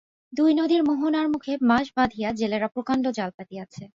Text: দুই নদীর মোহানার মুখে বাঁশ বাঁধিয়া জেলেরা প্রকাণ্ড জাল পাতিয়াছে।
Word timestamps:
দুই 0.33 0.51
নদীর 0.53 0.81
মোহানার 0.83 1.27
মুখে 1.29 1.53
বাঁশ 1.69 1.87
বাঁধিয়া 1.95 2.29
জেলেরা 2.31 2.67
প্রকাণ্ড 2.67 3.05
জাল 3.17 3.29
পাতিয়াছে। 3.37 3.83